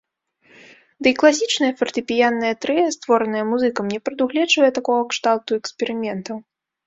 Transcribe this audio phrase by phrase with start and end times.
[1.07, 6.37] Ды і класічнае фартэпіяннае трыа, створанае музыкам, не прадугледжвае такога кшталту эксперыментаў.